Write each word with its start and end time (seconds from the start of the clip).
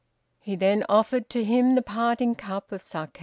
He 0.39 0.55
then 0.55 0.83
offered 0.89 1.29
to 1.29 1.43
him 1.43 1.75
the 1.75 1.83
parting 1.83 2.33
cup 2.33 2.71
of 2.71 2.81
saké. 2.81 3.19